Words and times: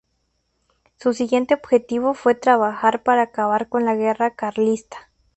Su 0.99 1.13
siguiente 1.13 1.53
objetivo 1.53 2.15
fue 2.15 2.33
trabajar 2.33 3.03
para 3.03 3.21
acabar 3.21 3.69
con 3.69 3.85
la 3.85 3.93
guerra 3.93 4.33
carlista. 4.33 5.11